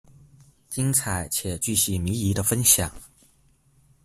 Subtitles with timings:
[0.67, 2.91] 精彩且钜细靡遗的分享